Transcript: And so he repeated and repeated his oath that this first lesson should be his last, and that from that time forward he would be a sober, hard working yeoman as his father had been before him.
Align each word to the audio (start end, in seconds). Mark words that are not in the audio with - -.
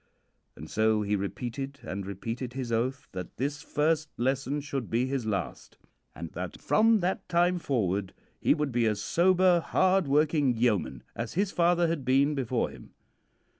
And 0.55 0.67
so 0.67 1.03
he 1.03 1.15
repeated 1.15 1.79
and 1.83 2.07
repeated 2.07 2.53
his 2.53 2.71
oath 2.71 3.07
that 3.11 3.37
this 3.37 3.61
first 3.61 4.09
lesson 4.17 4.59
should 4.59 4.89
be 4.89 5.05
his 5.05 5.27
last, 5.27 5.77
and 6.15 6.31
that 6.31 6.59
from 6.59 7.01
that 7.01 7.29
time 7.29 7.59
forward 7.59 8.11
he 8.39 8.55
would 8.55 8.71
be 8.71 8.87
a 8.87 8.95
sober, 8.95 9.59
hard 9.59 10.07
working 10.07 10.57
yeoman 10.57 11.03
as 11.15 11.35
his 11.35 11.51
father 11.51 11.87
had 11.87 12.03
been 12.03 12.33
before 12.33 12.71
him. 12.71 12.95